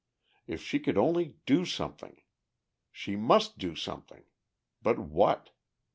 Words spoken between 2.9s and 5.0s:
She must do something. But